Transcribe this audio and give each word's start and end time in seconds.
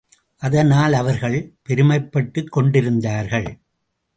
அதனால் 0.37 0.93
அவர்கள் 0.93 1.53
பெருமைப்பட்டுக் 1.69 2.49
கொண்டிருந்தார்கள். 2.49 3.59